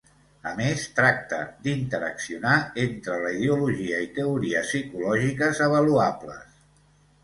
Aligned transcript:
A 0.51 0.53
més 0.59 0.85
tracta 0.99 1.41
d'interaccionar 1.67 2.55
entre 2.87 3.21
la 3.27 3.35
ideologia 3.37 4.03
i 4.09 4.11
teories 4.19 4.75
psicològiques 4.75 5.67
avaluables. 5.71 6.47